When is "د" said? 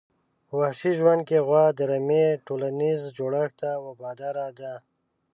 1.77-1.79